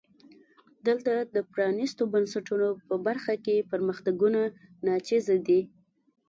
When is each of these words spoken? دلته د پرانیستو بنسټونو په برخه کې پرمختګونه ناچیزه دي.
دلته 0.87 1.11
د 1.35 1.37
پرانیستو 1.51 2.03
بنسټونو 2.13 2.67
په 2.87 2.95
برخه 3.05 3.33
کې 3.45 3.67
پرمختګونه 3.71 4.41
ناچیزه 4.85 5.35
دي. 5.47 5.61